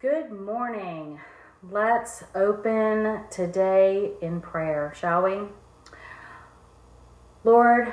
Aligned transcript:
Good 0.00 0.30
morning. 0.30 1.18
Let's 1.60 2.22
open 2.32 3.22
today 3.32 4.12
in 4.22 4.40
prayer, 4.40 4.92
shall 4.94 5.24
we? 5.24 5.40
Lord, 7.42 7.92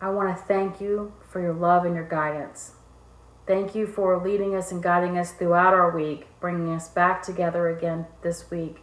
I 0.00 0.08
want 0.08 0.34
to 0.34 0.42
thank 0.44 0.80
you 0.80 1.12
for 1.28 1.42
your 1.42 1.52
love 1.52 1.84
and 1.84 1.94
your 1.94 2.08
guidance. 2.08 2.76
Thank 3.46 3.74
you 3.74 3.86
for 3.86 4.16
leading 4.16 4.56
us 4.56 4.72
and 4.72 4.82
guiding 4.82 5.18
us 5.18 5.32
throughout 5.32 5.74
our 5.74 5.94
week, 5.94 6.26
bringing 6.40 6.72
us 6.72 6.88
back 6.88 7.22
together 7.22 7.68
again 7.68 8.06
this 8.22 8.50
week. 8.50 8.78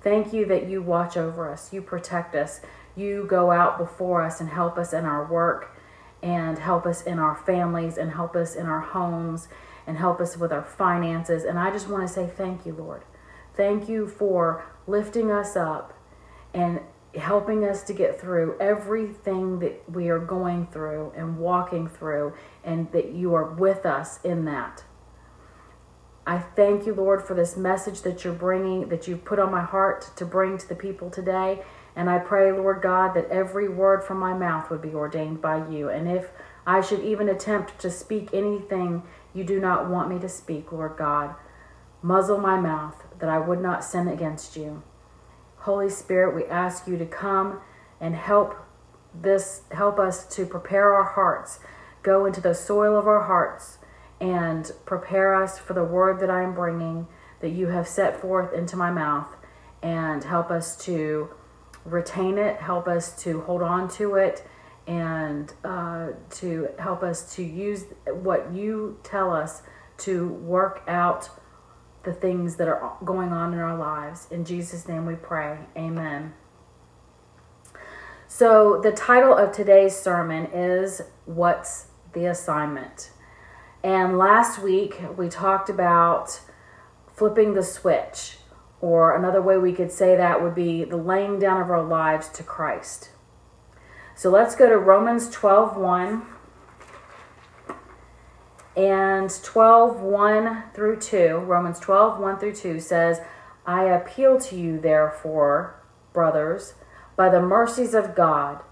Thank 0.00 0.32
you 0.32 0.44
that 0.46 0.68
you 0.68 0.82
watch 0.82 1.16
over 1.16 1.48
us, 1.48 1.72
you 1.72 1.82
protect 1.82 2.34
us, 2.34 2.62
you 2.96 3.26
go 3.28 3.52
out 3.52 3.78
before 3.78 4.22
us 4.22 4.40
and 4.40 4.48
help 4.48 4.76
us 4.76 4.92
in 4.92 5.04
our 5.04 5.24
work, 5.24 5.78
and 6.20 6.58
help 6.58 6.84
us 6.84 7.04
in 7.04 7.20
our 7.20 7.36
families, 7.36 7.96
and 7.96 8.10
help 8.10 8.34
us 8.34 8.56
in 8.56 8.66
our 8.66 8.80
homes 8.80 9.46
and 9.86 9.96
help 9.96 10.20
us 10.20 10.36
with 10.36 10.52
our 10.52 10.64
finances. 10.64 11.44
And 11.44 11.58
I 11.58 11.70
just 11.70 11.88
want 11.88 12.06
to 12.06 12.12
say 12.12 12.26
thank 12.26 12.64
you, 12.66 12.74
Lord. 12.74 13.02
Thank 13.54 13.88
you 13.88 14.06
for 14.06 14.64
lifting 14.86 15.30
us 15.30 15.56
up 15.56 15.92
and 16.54 16.80
helping 17.14 17.64
us 17.64 17.82
to 17.82 17.92
get 17.92 18.18
through 18.18 18.56
everything 18.58 19.58
that 19.58 19.82
we 19.90 20.08
are 20.08 20.18
going 20.18 20.66
through 20.66 21.12
and 21.14 21.38
walking 21.38 21.86
through, 21.86 22.32
and 22.64 22.90
that 22.92 23.12
you 23.12 23.34
are 23.34 23.52
with 23.52 23.84
us 23.84 24.18
in 24.24 24.46
that. 24.46 24.84
I 26.26 26.38
thank 26.38 26.86
you, 26.86 26.94
Lord, 26.94 27.22
for 27.22 27.34
this 27.34 27.56
message 27.56 28.02
that 28.02 28.24
you're 28.24 28.32
bringing, 28.32 28.88
that 28.88 29.08
you've 29.08 29.24
put 29.24 29.38
on 29.38 29.50
my 29.50 29.60
heart 29.60 30.10
to 30.16 30.24
bring 30.24 30.56
to 30.56 30.68
the 30.68 30.74
people 30.74 31.10
today. 31.10 31.62
And 31.94 32.08
I 32.08 32.18
pray, 32.18 32.50
Lord 32.52 32.80
God, 32.80 33.12
that 33.14 33.28
every 33.28 33.68
word 33.68 34.04
from 34.04 34.18
my 34.18 34.32
mouth 34.32 34.70
would 34.70 34.80
be 34.80 34.94
ordained 34.94 35.42
by 35.42 35.68
you. 35.68 35.88
And 35.90 36.08
if 36.08 36.30
I 36.66 36.80
should 36.80 37.00
even 37.00 37.28
attempt 37.28 37.78
to 37.80 37.90
speak 37.90 38.32
anything 38.32 39.02
you 39.34 39.44
do 39.44 39.60
not 39.60 39.88
want 39.88 40.08
me 40.08 40.18
to 40.18 40.28
speak, 40.28 40.72
Lord 40.72 40.96
God. 40.96 41.34
Muzzle 42.02 42.38
my 42.38 42.60
mouth 42.60 43.04
that 43.18 43.28
I 43.28 43.38
would 43.38 43.60
not 43.60 43.84
sin 43.84 44.08
against 44.08 44.56
you. 44.56 44.82
Holy 45.58 45.88
Spirit, 45.88 46.34
we 46.34 46.44
ask 46.46 46.86
you 46.88 46.98
to 46.98 47.06
come 47.06 47.60
and 48.00 48.14
help 48.14 48.56
this 49.14 49.62
help 49.70 49.98
us 49.98 50.26
to 50.34 50.46
prepare 50.46 50.94
our 50.94 51.04
hearts, 51.04 51.60
go 52.02 52.24
into 52.24 52.40
the 52.40 52.54
soil 52.54 52.98
of 52.98 53.06
our 53.06 53.24
hearts 53.24 53.78
and 54.20 54.72
prepare 54.86 55.34
us 55.34 55.58
for 55.58 55.74
the 55.74 55.84
word 55.84 56.20
that 56.20 56.30
I 56.30 56.42
am 56.42 56.54
bringing 56.54 57.06
that 57.40 57.50
you 57.50 57.68
have 57.68 57.86
set 57.86 58.20
forth 58.20 58.52
into 58.52 58.76
my 58.76 58.90
mouth 58.90 59.28
and 59.82 60.24
help 60.24 60.50
us 60.50 60.76
to 60.84 61.28
retain 61.84 62.38
it, 62.38 62.56
help 62.56 62.86
us 62.86 63.20
to 63.24 63.42
hold 63.42 63.62
on 63.62 63.88
to 63.90 64.14
it 64.14 64.46
and 64.86 65.52
uh, 65.64 66.08
to 66.30 66.68
help 66.78 67.02
us 67.02 67.34
to 67.36 67.42
use 67.42 67.84
what 68.06 68.52
you 68.52 68.98
tell 69.02 69.32
us 69.32 69.62
to 69.98 70.28
work 70.28 70.82
out 70.88 71.30
the 72.02 72.12
things 72.12 72.56
that 72.56 72.68
are 72.68 72.96
going 73.04 73.32
on 73.32 73.52
in 73.52 73.60
our 73.60 73.76
lives. 73.76 74.26
In 74.30 74.44
Jesus' 74.44 74.88
name 74.88 75.06
we 75.06 75.14
pray. 75.14 75.58
Amen. 75.76 76.34
So, 78.26 78.80
the 78.82 78.92
title 78.92 79.36
of 79.36 79.52
today's 79.52 79.94
sermon 79.94 80.46
is 80.46 81.02
What's 81.26 81.88
the 82.12 82.26
Assignment? 82.26 83.10
And 83.84 84.16
last 84.16 84.60
week 84.60 85.00
we 85.16 85.28
talked 85.28 85.68
about 85.68 86.40
flipping 87.14 87.54
the 87.54 87.62
switch, 87.62 88.38
or 88.80 89.14
another 89.14 89.42
way 89.42 89.58
we 89.58 89.72
could 89.72 89.92
say 89.92 90.16
that 90.16 90.42
would 90.42 90.54
be 90.54 90.82
the 90.84 90.96
laying 90.96 91.38
down 91.38 91.60
of 91.60 91.70
our 91.70 91.82
lives 91.82 92.28
to 92.30 92.42
Christ. 92.42 93.10
So 94.14 94.30
let's 94.30 94.54
go 94.54 94.68
to 94.68 94.78
Romans 94.78 95.30
12 95.30 95.76
1 95.76 96.22
and 98.76 99.30
12 99.42 100.00
1 100.00 100.62
through 100.74 101.00
2. 101.00 101.36
Romans 101.38 101.80
12 101.80 102.20
1 102.20 102.38
through 102.38 102.54
2 102.54 102.80
says, 102.80 103.20
I 103.66 103.84
appeal 103.84 104.40
to 104.40 104.56
you, 104.56 104.80
therefore, 104.80 105.82
brothers, 106.12 106.74
by 107.16 107.28
the 107.28 107.40
mercies 107.40 107.94
of 107.94 108.14
God, 108.14 108.62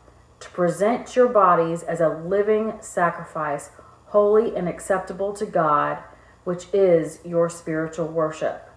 to 0.41 0.50
present 0.50 1.15
your 1.16 1.28
bodies 1.28 1.82
as 1.82 2.00
a 2.00 2.09
living 2.09 2.75
sacrifice, 2.81 3.70
holy 4.06 4.56
and 4.56 4.69
acceptable 4.69 5.32
to 5.34 5.47
God, 5.47 5.98
which 6.44 6.66
is 6.72 7.20
your 7.25 7.48
spiritual 7.48 8.09
worship. 8.09 8.69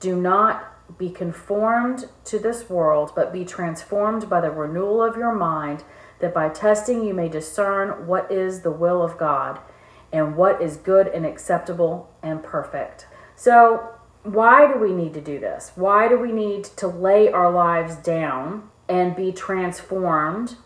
Do 0.00 0.20
not 0.20 0.73
be 0.98 1.10
conformed 1.10 2.08
to 2.24 2.38
this 2.38 2.68
world, 2.68 3.12
but 3.14 3.32
be 3.32 3.44
transformed 3.44 4.28
by 4.28 4.40
the 4.40 4.50
renewal 4.50 5.02
of 5.02 5.16
your 5.16 5.34
mind, 5.34 5.84
that 6.20 6.34
by 6.34 6.48
testing 6.48 7.04
you 7.04 7.14
may 7.14 7.28
discern 7.28 8.06
what 8.06 8.30
is 8.30 8.60
the 8.60 8.70
will 8.70 9.02
of 9.02 9.18
God 9.18 9.58
and 10.12 10.36
what 10.36 10.62
is 10.62 10.76
good 10.76 11.08
and 11.08 11.26
acceptable 11.26 12.12
and 12.22 12.42
perfect. 12.42 13.06
So, 13.36 13.90
why 14.22 14.72
do 14.72 14.78
we 14.78 14.92
need 14.92 15.12
to 15.14 15.20
do 15.20 15.38
this? 15.38 15.72
Why 15.74 16.08
do 16.08 16.18
we 16.18 16.32
need 16.32 16.64
to 16.76 16.86
lay 16.86 17.30
our 17.30 17.50
lives 17.50 17.96
down 17.96 18.70
and 18.88 19.14
be 19.14 19.32
transformed? 19.32 20.56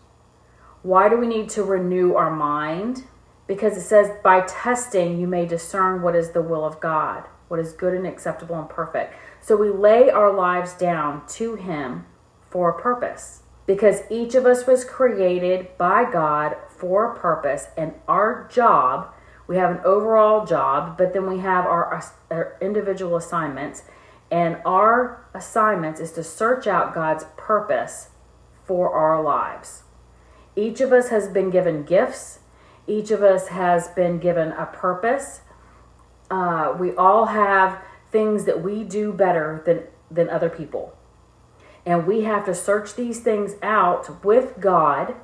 Why 0.81 1.09
do 1.09 1.17
we 1.17 1.27
need 1.27 1.49
to 1.49 1.63
renew 1.63 2.13
our 2.13 2.33
mind? 2.33 3.03
Because 3.47 3.75
it 3.75 3.81
says, 3.81 4.11
by 4.23 4.41
testing, 4.41 5.19
you 5.19 5.27
may 5.27 5.45
discern 5.45 6.01
what 6.01 6.15
is 6.15 6.31
the 6.31 6.41
will 6.41 6.63
of 6.63 6.79
God, 6.79 7.25
what 7.49 7.59
is 7.59 7.73
good 7.73 7.93
and 7.93 8.07
acceptable 8.07 8.57
and 8.57 8.69
perfect. 8.69 9.13
So 9.41 9.55
we 9.55 9.69
lay 9.69 10.09
our 10.09 10.33
lives 10.33 10.73
down 10.73 11.25
to 11.27 11.55
Him 11.55 12.05
for 12.49 12.69
a 12.69 12.81
purpose 12.81 13.43
because 13.65 14.01
each 14.09 14.35
of 14.35 14.45
us 14.45 14.65
was 14.65 14.83
created 14.83 15.77
by 15.77 16.09
God 16.11 16.55
for 16.67 17.11
a 17.11 17.19
purpose, 17.19 17.67
and 17.77 17.93
our 18.07 18.49
job 18.51 19.13
we 19.49 19.57
have 19.57 19.71
an 19.71 19.81
overall 19.83 20.45
job, 20.45 20.95
but 20.95 21.11
then 21.11 21.27
we 21.27 21.39
have 21.39 21.65
our, 21.65 22.03
our 22.29 22.55
individual 22.61 23.15
assignments. 23.15 23.81
And 24.29 24.61
our 24.63 25.25
assignments 25.33 25.99
is 25.99 26.11
to 26.11 26.23
search 26.23 26.67
out 26.67 26.93
God's 26.93 27.25
purpose 27.35 28.09
for 28.63 28.93
our 28.93 29.23
lives. 29.23 29.85
Each 30.55 30.81
of 30.81 30.93
us 30.93 31.09
has 31.09 31.27
been 31.27 31.49
given 31.49 31.83
gifts, 31.83 32.41
each 32.85 33.09
of 33.09 33.23
us 33.23 33.47
has 33.47 33.87
been 33.87 34.19
given 34.19 34.51
a 34.51 34.67
purpose. 34.67 35.41
Uh, 36.29 36.75
we 36.79 36.95
all 36.95 37.25
have 37.25 37.83
things 38.11 38.45
that 38.45 38.61
we 38.61 38.83
do 38.83 39.13
better 39.13 39.61
than, 39.65 39.83
than 40.09 40.29
other 40.29 40.49
people. 40.49 40.95
And 41.85 42.05
we 42.05 42.21
have 42.23 42.45
to 42.45 42.55
search 42.55 42.95
these 42.95 43.19
things 43.19 43.55
out 43.61 44.23
with 44.23 44.59
God 44.59 45.15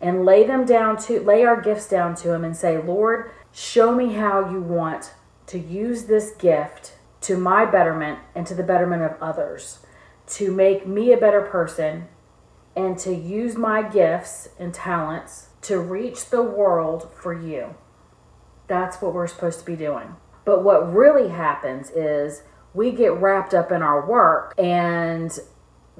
and 0.00 0.24
lay 0.24 0.44
them 0.46 0.64
down 0.64 0.96
to 0.98 1.20
lay 1.20 1.44
our 1.44 1.60
gifts 1.60 1.88
down 1.88 2.14
to 2.16 2.32
him 2.32 2.44
and 2.44 2.56
say, 2.56 2.76
"Lord, 2.76 3.30
show 3.52 3.94
me 3.94 4.14
how 4.14 4.50
you 4.50 4.60
want 4.60 5.14
to 5.46 5.58
use 5.58 6.04
this 6.04 6.32
gift 6.32 6.94
to 7.22 7.36
my 7.36 7.64
betterment 7.64 8.18
and 8.34 8.46
to 8.46 8.54
the 8.54 8.62
betterment 8.62 9.02
of 9.02 9.14
others, 9.20 9.86
to 10.26 10.52
make 10.52 10.86
me 10.86 11.12
a 11.12 11.16
better 11.16 11.40
person 11.40 12.08
and 12.76 12.98
to 12.98 13.14
use 13.14 13.56
my 13.56 13.82
gifts 13.82 14.48
and 14.58 14.74
talents 14.74 15.48
to 15.62 15.78
reach 15.78 16.28
the 16.28 16.42
world 16.42 17.10
for 17.14 17.32
you." 17.32 17.74
That's 18.66 19.00
what 19.00 19.14
we're 19.14 19.26
supposed 19.26 19.60
to 19.60 19.64
be 19.64 19.76
doing. 19.76 20.16
But 20.44 20.62
what 20.62 20.92
really 20.92 21.28
happens 21.28 21.90
is 21.90 22.42
we 22.74 22.90
get 22.90 23.12
wrapped 23.14 23.54
up 23.54 23.72
in 23.72 23.82
our 23.82 24.06
work 24.06 24.54
and 24.58 25.38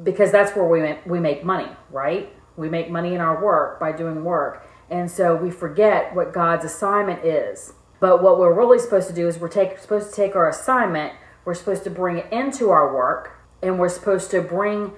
because 0.03 0.33
that's 0.33 0.57
where 0.57 0.67
we 0.67 0.81
make, 0.81 1.07
we 1.07 1.21
make 1.21 1.45
money, 1.45 1.69
right? 1.91 2.33
We 2.57 2.69
make 2.69 2.91
money 2.91 3.15
in 3.15 3.21
our 3.21 3.43
work 3.43 3.79
by 3.79 3.93
doing 3.93 4.25
work. 4.25 4.67
And 4.91 5.11
so 5.11 5.35
we 5.37 5.51
forget 5.51 6.15
what 6.15 6.33
God's 6.33 6.65
assignment 6.65 7.25
is. 7.25 7.73
But 8.01 8.23
what 8.23 8.39
we're 8.39 8.53
really 8.53 8.79
supposed 8.79 9.09
to 9.09 9.15
do 9.15 9.29
is 9.29 9.39
we're 9.39 9.49
take, 9.49 9.79
supposed 9.79 10.11
to 10.11 10.17
take 10.17 10.37
our 10.37 10.49
assignment, 10.49 11.15
we're 11.45 11.55
supposed 11.55 11.85
to 11.85 11.91
bring 11.91 12.19
it 12.19 12.33
into 12.33 12.71
our 12.71 12.95
work, 12.95 13.39
and 13.63 13.79
we're 13.79 13.89
supposed 13.89 14.31
to 14.33 14.43
bring 14.43 14.93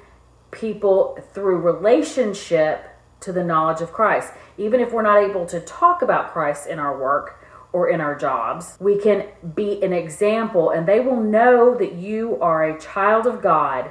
people 0.50 1.18
through 1.32 1.58
relationship 1.58 2.84
to 3.20 3.32
the 3.32 3.44
knowledge 3.44 3.80
of 3.80 3.92
Christ. 3.92 4.32
Even 4.58 4.80
if 4.80 4.92
we're 4.92 5.02
not 5.02 5.18
able 5.18 5.46
to 5.46 5.60
talk 5.60 6.02
about 6.02 6.32
Christ 6.32 6.66
in 6.66 6.78
our 6.78 6.98
work, 6.98 7.40
or 7.76 7.90
in 7.90 8.00
our 8.00 8.14
jobs. 8.14 8.74
We 8.80 8.98
can 8.98 9.26
be 9.54 9.82
an 9.82 9.92
example, 9.92 10.70
and 10.70 10.88
they 10.88 10.98
will 10.98 11.20
know 11.20 11.76
that 11.76 11.92
you 11.92 12.40
are 12.40 12.64
a 12.64 12.80
child 12.80 13.26
of 13.26 13.42
God 13.42 13.90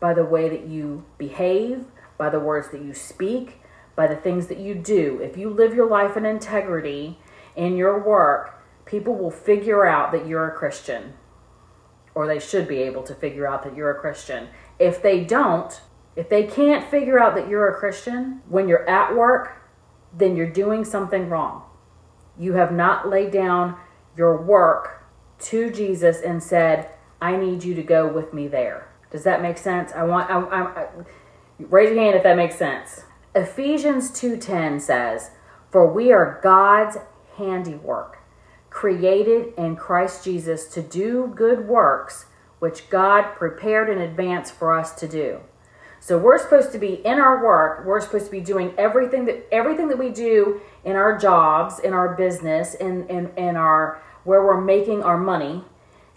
by 0.00 0.14
the 0.14 0.24
way 0.24 0.48
that 0.48 0.66
you 0.66 1.04
behave, 1.18 1.84
by 2.16 2.30
the 2.30 2.40
words 2.40 2.70
that 2.70 2.80
you 2.80 2.94
speak, 2.94 3.60
by 3.94 4.06
the 4.06 4.16
things 4.16 4.46
that 4.46 4.56
you 4.56 4.74
do. 4.74 5.20
If 5.22 5.36
you 5.36 5.50
live 5.50 5.74
your 5.74 5.90
life 5.90 6.16
in 6.16 6.24
integrity 6.24 7.18
in 7.54 7.76
your 7.76 8.02
work, 8.02 8.64
people 8.86 9.14
will 9.14 9.30
figure 9.30 9.84
out 9.84 10.10
that 10.12 10.26
you're 10.26 10.48
a 10.48 10.56
Christian, 10.56 11.12
or 12.14 12.26
they 12.26 12.38
should 12.38 12.66
be 12.66 12.78
able 12.78 13.02
to 13.02 13.14
figure 13.14 13.46
out 13.46 13.62
that 13.64 13.76
you're 13.76 13.90
a 13.90 14.00
Christian. 14.00 14.48
If 14.78 15.02
they 15.02 15.22
don't, 15.22 15.78
if 16.16 16.30
they 16.30 16.44
can't 16.44 16.90
figure 16.90 17.20
out 17.20 17.34
that 17.34 17.46
you're 17.46 17.68
a 17.68 17.78
Christian 17.78 18.40
when 18.48 18.68
you're 18.68 18.88
at 18.88 19.14
work, 19.14 19.60
then 20.16 20.34
you're 20.34 20.50
doing 20.50 20.82
something 20.82 21.28
wrong. 21.28 21.67
You 22.38 22.54
have 22.54 22.72
not 22.72 23.08
laid 23.08 23.32
down 23.32 23.76
your 24.16 24.40
work 24.40 25.04
to 25.40 25.70
Jesus 25.70 26.20
and 26.20 26.42
said, 26.42 26.90
I 27.20 27.36
need 27.36 27.64
you 27.64 27.74
to 27.74 27.82
go 27.82 28.06
with 28.06 28.32
me 28.32 28.48
there. 28.48 28.88
Does 29.10 29.24
that 29.24 29.42
make 29.42 29.58
sense? 29.58 29.92
I 29.92 30.04
want, 30.04 30.30
I, 30.30 30.40
I, 30.40 30.82
I, 30.82 30.88
raise 31.58 31.90
your 31.90 32.02
hand 32.02 32.16
if 32.16 32.22
that 32.22 32.36
makes 32.36 32.56
sense. 32.56 33.04
Ephesians 33.34 34.10
2.10 34.10 34.80
says, 34.80 35.30
For 35.70 35.90
we 35.90 36.12
are 36.12 36.40
God's 36.42 36.98
handiwork, 37.36 38.18
created 38.70 39.54
in 39.56 39.76
Christ 39.76 40.24
Jesus 40.24 40.66
to 40.68 40.82
do 40.82 41.32
good 41.34 41.66
works 41.66 42.26
which 42.58 42.90
God 42.90 43.34
prepared 43.36 43.88
in 43.88 43.98
advance 43.98 44.50
for 44.50 44.76
us 44.76 44.94
to 44.96 45.08
do. 45.08 45.40
So 46.00 46.16
we're 46.18 46.38
supposed 46.38 46.72
to 46.72 46.78
be 46.78 46.94
in 47.04 47.18
our 47.18 47.44
work, 47.44 47.84
we're 47.84 48.00
supposed 48.00 48.26
to 48.26 48.30
be 48.30 48.40
doing 48.40 48.72
everything 48.78 49.24
that 49.26 49.46
everything 49.52 49.88
that 49.88 49.98
we 49.98 50.10
do 50.10 50.60
in 50.88 50.96
our 50.96 51.18
jobs, 51.18 51.78
in 51.78 51.92
our 51.92 52.14
business, 52.14 52.74
in 52.74 53.06
in, 53.08 53.30
in 53.36 53.56
our 53.56 54.02
where 54.24 54.44
we're 54.44 54.60
making 54.60 55.02
our 55.02 55.18
money 55.18 55.64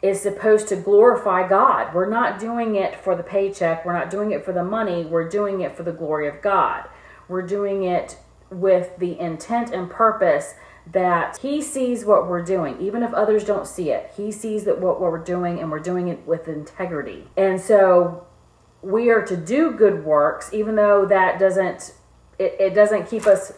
is 0.01 0.19
supposed 0.19 0.67
to 0.69 0.75
glorify 0.75 1.47
God. 1.47 1.93
We're 1.93 2.09
not 2.09 2.39
doing 2.39 2.75
it 2.75 2.95
for 2.95 3.15
the 3.15 3.23
paycheck, 3.23 3.85
we're 3.85 3.93
not 3.93 4.09
doing 4.09 4.31
it 4.31 4.43
for 4.43 4.53
the 4.53 4.63
money, 4.63 5.05
we're 5.05 5.29
doing 5.29 5.61
it 5.61 5.75
for 5.75 5.83
the 5.83 5.91
glory 5.91 6.27
of 6.27 6.41
God. 6.41 6.89
We're 7.27 7.45
doing 7.45 7.83
it 7.83 8.17
with 8.49 8.97
the 8.97 9.19
intent 9.19 9.71
and 9.71 9.89
purpose 9.89 10.55
that 10.91 11.37
he 11.37 11.61
sees 11.61 12.05
what 12.05 12.27
we're 12.27 12.41
doing 12.41 12.75
even 12.81 13.03
if 13.03 13.13
others 13.13 13.43
don't 13.43 13.67
see 13.67 13.91
it 13.91 14.11
he 14.17 14.31
sees 14.31 14.63
that 14.63 14.81
what, 14.81 14.99
what 14.99 15.11
we're 15.11 15.23
doing 15.23 15.59
and 15.59 15.69
we're 15.69 15.79
doing 15.79 16.07
it 16.07 16.25
with 16.25 16.47
integrity 16.47 17.23
and 17.37 17.61
so 17.61 18.25
we 18.81 19.09
are 19.11 19.23
to 19.23 19.37
do 19.37 19.71
good 19.71 20.03
works 20.03 20.51
even 20.51 20.75
though 20.75 21.05
that 21.05 21.39
doesn't 21.39 21.93
it, 22.39 22.55
it 22.59 22.73
doesn't 22.73 23.07
keep 23.07 23.27
us 23.27 23.53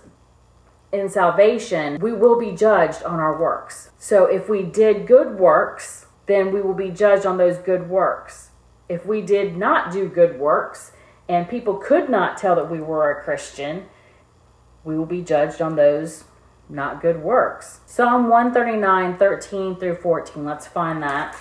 in 0.94 1.10
salvation 1.10 2.00
we 2.00 2.13
will 2.13 2.40
be 2.40 2.51
judged 2.51 3.04
on 3.04 3.19
our 3.19 3.38
works 3.38 3.90
so 3.98 4.25
if 4.25 4.48
we 4.48 4.63
did 4.63 5.06
good 5.06 5.38
works 5.38 6.06
then 6.25 6.54
we 6.54 6.62
will 6.62 6.74
be 6.74 6.90
judged 6.90 7.25
on 7.25 7.38
those 7.38 7.57
good 7.57 7.90
works 7.90 8.51
if 8.88 9.06
we 9.06 9.22
did 9.22 9.57
not 9.57 9.92
do 9.92 10.07
good 10.07 10.40
works 10.40 10.94
and 11.28 11.50
people 11.50 11.75
could 11.75 12.10
not 12.10 12.38
tell 12.38 12.56
that 12.56 12.72
we 12.72 12.80
were 12.80 13.12
a 13.12 13.22
christian 13.22 13.86
we 14.86 14.98
will 14.98 15.06
be 15.06 15.22
judged 15.22 15.62
on 15.62 15.75
those 15.75 16.25
not 16.69 17.01
good 17.01 17.22
works. 17.22 17.81
Psalm 17.86 18.30
139, 18.30 19.18
13 19.18 19.75
through 19.75 19.96
14. 19.96 20.46
Let's 20.46 20.68
find 20.68 21.01
that. 21.04 21.36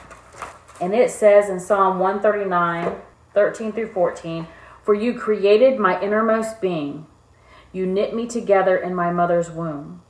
And 0.81 0.95
it 0.95 1.11
says 1.11 1.49
in 1.49 1.61
Psalm 1.61 1.99
139, 1.99 2.97
13 3.35 3.73
through 3.73 3.93
14, 3.93 4.47
For 4.83 4.95
you 4.95 5.15
created 5.15 5.79
my 5.79 6.01
innermost 6.01 6.61
being. 6.61 7.07
You 7.73 7.87
knit 7.87 8.15
me 8.15 8.27
together 8.27 8.77
in 8.77 8.95
my 8.95 9.11
mother's 9.11 9.51
womb. 9.51 10.03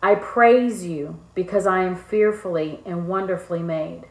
I 0.00 0.14
praise 0.14 0.86
you 0.86 1.20
because 1.34 1.66
I 1.66 1.82
am 1.82 1.96
fearfully 1.96 2.80
and 2.86 3.08
wonderfully 3.08 3.62
made. 3.62 4.04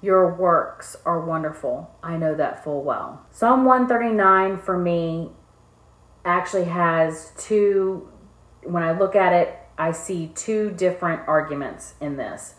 Your 0.00 0.32
works 0.32 0.96
are 1.04 1.20
wonderful. 1.20 1.90
I 2.02 2.16
know 2.16 2.34
that 2.36 2.62
full 2.62 2.82
well. 2.82 3.26
Psalm 3.30 3.64
139 3.64 4.58
for 4.58 4.78
me 4.78 5.30
actually 6.24 6.64
has 6.64 7.32
two, 7.36 8.08
when 8.62 8.82
I 8.82 8.96
look 8.96 9.16
at 9.16 9.32
it, 9.32 9.58
I 9.76 9.90
see 9.90 10.30
two 10.34 10.70
different 10.70 11.26
arguments 11.26 11.94
in 12.00 12.16
this. 12.16 12.54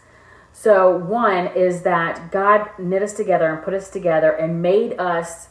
So, 0.52 0.96
one 0.98 1.48
is 1.48 1.84
that 1.84 2.32
God 2.32 2.70
knit 2.80 3.02
us 3.02 3.14
together 3.14 3.54
and 3.54 3.64
put 3.64 3.74
us 3.74 3.90
together 3.90 4.32
and 4.32 4.62
made 4.62 4.98
us 5.00 5.50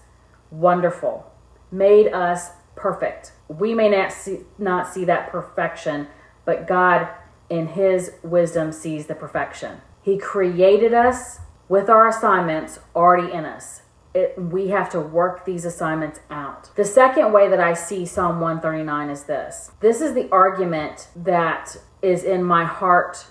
wonderful, 0.50 1.30
made 1.70 2.08
us 2.08 2.50
perfect. 2.74 3.32
We 3.48 3.74
may 3.74 3.88
not 3.88 4.12
see, 4.12 4.40
not 4.58 4.92
see 4.92 5.04
that 5.04 5.30
perfection, 5.30 6.08
but 6.44 6.66
God, 6.66 7.08
in 7.50 7.68
His 7.68 8.12
wisdom, 8.22 8.72
sees 8.72 9.06
the 9.06 9.14
perfection. 9.14 9.80
He 10.02 10.18
created 10.18 10.94
us 10.94 11.40
with 11.68 11.88
our 11.88 12.08
assignments 12.08 12.78
already 12.94 13.32
in 13.32 13.44
us 13.44 13.82
it, 14.14 14.34
we 14.38 14.68
have 14.68 14.88
to 14.90 15.00
work 15.00 15.44
these 15.44 15.64
assignments 15.64 16.20
out. 16.30 16.70
The 16.76 16.84
second 16.84 17.32
way 17.32 17.48
that 17.48 17.60
I 17.60 17.74
see 17.74 18.06
Psalm 18.06 18.40
139 18.40 19.10
is 19.10 19.24
this 19.24 19.72
this 19.80 20.00
is 20.00 20.14
the 20.14 20.30
argument 20.30 21.08
that 21.16 21.76
is 22.00 22.22
in 22.22 22.44
my 22.44 22.64
heart 22.64 23.26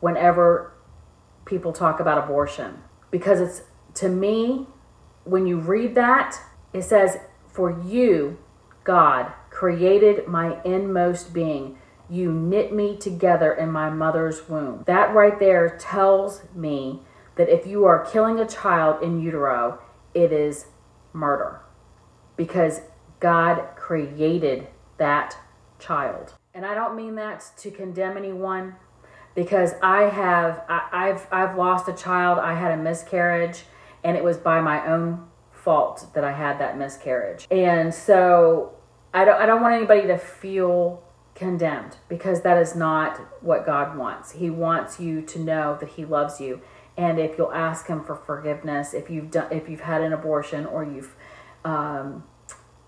whenever 0.00 0.72
people 1.44 1.72
talk 1.72 1.98
about 1.98 2.22
abortion. 2.22 2.78
Because 3.10 3.40
it's 3.40 3.62
to 3.94 4.08
me, 4.08 4.66
when 5.24 5.46
you 5.46 5.58
read 5.58 5.94
that, 5.96 6.38
it 6.72 6.82
says, 6.82 7.18
For 7.48 7.78
you, 7.82 8.38
God, 8.84 9.32
created 9.62 10.26
my 10.26 10.60
inmost 10.64 11.32
being. 11.32 11.78
You 12.10 12.32
knit 12.32 12.74
me 12.74 12.96
together 12.96 13.52
in 13.52 13.70
my 13.70 13.90
mother's 13.90 14.48
womb. 14.48 14.82
That 14.88 15.14
right 15.14 15.38
there 15.38 15.78
tells 15.78 16.42
me 16.52 17.02
that 17.36 17.48
if 17.48 17.64
you 17.64 17.84
are 17.84 18.04
killing 18.04 18.40
a 18.40 18.44
child 18.44 19.04
in 19.04 19.20
utero, 19.20 19.80
it 20.14 20.32
is 20.32 20.66
murder 21.12 21.60
because 22.34 22.80
God 23.20 23.68
created 23.76 24.66
that 24.98 25.38
child. 25.78 26.34
And 26.54 26.66
I 26.66 26.74
don't 26.74 26.96
mean 26.96 27.14
that 27.14 27.48
to 27.58 27.70
condemn 27.70 28.16
anyone 28.16 28.74
because 29.36 29.74
I 29.80 30.08
have 30.08 30.64
I, 30.68 31.06
have 31.06 31.28
I've 31.30 31.56
lost 31.56 31.86
a 31.86 31.94
child. 31.94 32.40
I 32.40 32.54
had 32.54 32.76
a 32.76 32.82
miscarriage 32.82 33.62
and 34.02 34.16
it 34.16 34.24
was 34.24 34.38
by 34.38 34.60
my 34.60 34.84
own 34.92 35.28
fault 35.52 36.08
that 36.14 36.24
I 36.24 36.32
had 36.32 36.58
that 36.58 36.76
miscarriage. 36.76 37.46
And 37.48 37.94
so 37.94 38.74
I 39.14 39.24
don't 39.24 39.40
I 39.40 39.46
don't 39.46 39.62
want 39.62 39.74
anybody 39.74 40.06
to 40.06 40.18
feel 40.18 41.02
condemned 41.34 41.96
because 42.08 42.42
that 42.42 42.58
is 42.58 42.76
not 42.76 43.18
what 43.42 43.64
God 43.66 43.96
wants. 43.96 44.32
He 44.32 44.50
wants 44.50 45.00
you 45.00 45.22
to 45.22 45.38
know 45.38 45.76
that 45.80 45.90
he 45.90 46.04
loves 46.04 46.40
you 46.40 46.60
and 46.96 47.18
if 47.18 47.38
you'll 47.38 47.52
ask 47.52 47.86
him 47.86 48.04
for 48.04 48.14
forgiveness 48.14 48.94
if 48.94 49.08
you've 49.10 49.30
done 49.30 49.50
if 49.50 49.68
you've 49.68 49.80
had 49.80 50.02
an 50.02 50.12
abortion 50.12 50.66
or 50.66 50.84
you've 50.84 51.14
um, 51.64 52.24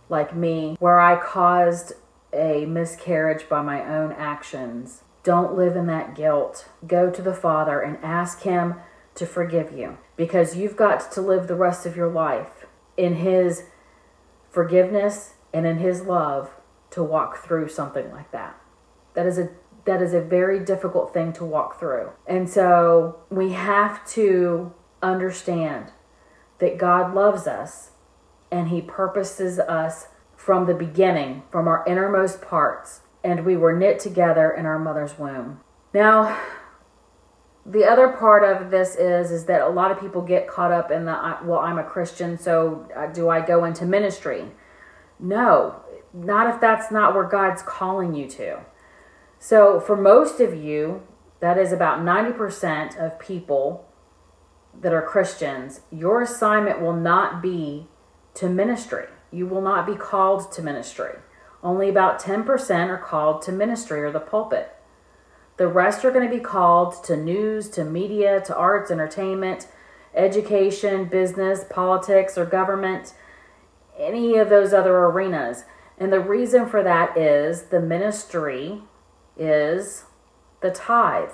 like 0.09 0.35
me 0.35 0.77
where 0.79 1.01
i 1.01 1.17
caused 1.17 1.93
a 2.33 2.67
miscarriage 2.67 3.49
by 3.49 3.63
my 3.63 3.83
own 3.85 4.13
actions 4.13 5.03
don't 5.23 5.57
live 5.57 5.77
in 5.77 5.87
that 5.87 6.15
guilt 6.15 6.69
go 6.87 7.11
to 7.11 7.23
the 7.23 7.35
father 7.35 7.81
and 7.81 7.97
ask 8.03 8.43
him 8.43 8.75
to 9.15 9.25
forgive 9.25 9.73
you 9.73 9.97
because 10.17 10.57
you've 10.57 10.77
got 10.77 11.11
to 11.13 11.21
live 11.21 11.47
the 11.47 11.55
rest 11.55 11.87
of 11.87 11.97
your 11.97 12.11
life 12.11 12.67
in 12.97 13.17
his 13.17 13.65
forgiveness 14.51 15.35
and 15.55 15.67
in 15.67 15.79
his 15.79 16.03
love 16.03 16.51
to 16.91 17.03
walk 17.03 17.39
through 17.39 17.69
something 17.69 18.11
like 18.11 18.31
that 18.33 18.61
that 19.15 19.25
is 19.25 19.39
a 19.39 19.49
that 19.85 20.01
is 20.01 20.15
a 20.15 20.21
very 20.21 20.59
difficult 20.59 21.13
thing 21.13 21.33
to 21.35 21.45
walk 21.45 21.79
through. 21.79 22.11
And 22.27 22.49
so 22.49 23.21
we 23.31 23.53
have 23.53 24.07
to 24.13 24.73
understand 25.03 25.93
that 26.59 26.79
God 26.79 27.15
loves 27.15 27.47
us 27.47 27.91
and 28.51 28.69
He 28.69 28.81
purposes 28.81 29.59
us 29.59 30.09
from 30.37 30.67
the 30.67 30.75
beginning, 30.75 31.43
from 31.51 31.69
our 31.69 31.85
innermost 31.87 32.43
parts, 32.43 33.01
and 33.23 33.45
we 33.45 33.57
were 33.57 33.77
knit 33.77 33.99
together 33.99 34.51
in 34.51 34.67
our 34.67 34.79
mother's 34.79 35.19
womb. 35.19 35.61
Now, 35.93 36.39
the 37.67 37.85
other 37.85 38.09
part 38.09 38.45
of 38.45 38.71
this 38.71 38.95
is 38.95 39.31
is 39.31 39.47
that 39.47 39.63
a 39.63 39.69
lot 39.69 39.91
of 39.91 39.99
people 39.99 40.21
get 40.21 40.47
caught 40.47 40.71
up 40.71 40.91
in 40.91 41.07
the 41.07 41.39
well 41.45 41.61
i'm 41.61 41.79
a 41.79 41.83
christian 41.83 42.37
so 42.37 42.87
uh, 42.95 43.07
do 43.07 43.31
i 43.31 43.41
go 43.41 43.65
into 43.65 43.87
ministry 43.87 44.45
no 45.19 45.81
not 46.13 46.53
if 46.53 46.61
that's 46.61 46.91
not 46.91 47.15
where 47.15 47.25
god's 47.25 47.63
calling 47.63 48.15
you 48.15 48.29
to 48.29 48.61
so, 49.45 49.79
for 49.79 49.95
most 49.95 50.41
of 50.41 50.55
you, 50.55 51.03
that 51.41 51.59
is 51.59 51.71
about 51.71 51.99
90% 51.99 52.97
of 52.97 53.19
people 53.19 53.85
that 54.81 54.95
are 54.95 55.03
Christians, 55.03 55.83
your 55.93 56.23
assignment 56.23 56.81
will 56.81 56.97
not 56.97 57.43
be 57.43 57.89
to 58.37 58.49
ministry. 58.49 59.05
You 59.31 59.47
will 59.47 59.61
not 59.61 59.87
be 59.87 59.97
called 59.97 60.51
to 60.53 60.63
ministry. 60.63 61.19
Only 61.63 61.91
about 61.91 62.23
10% 62.23 62.89
are 62.89 62.97
called 62.97 63.43
to 63.43 63.53
ministry 63.53 64.01
or 64.01 64.11
the 64.11 64.19
pulpit. 64.19 64.75
The 65.59 65.69
rest 65.69 66.07
are 66.07 66.11
going 66.11 66.27
to 66.27 66.35
be 66.35 66.43
called 66.43 67.05
to 67.05 67.15
news, 67.15 67.69
to 67.73 67.85
media, 67.85 68.41
to 68.47 68.57
arts, 68.57 68.91
entertainment, 68.91 69.67
education, 70.15 71.05
business, 71.05 71.67
politics, 71.69 72.39
or 72.39 72.47
government, 72.47 73.13
any 73.99 74.37
of 74.37 74.49
those 74.49 74.73
other 74.73 74.97
arenas. 74.97 75.65
And 75.99 76.13
the 76.13 76.21
reason 76.21 76.67
for 76.67 76.83
that 76.83 77.17
is 77.17 77.65
the 77.65 77.81
ministry 77.81 78.83
is 79.37 80.05
the 80.61 80.71
tithe, 80.71 81.31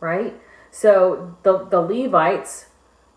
right? 0.00 0.40
So 0.70 1.36
the, 1.42 1.64
the 1.66 1.80
Levites, 1.80 2.66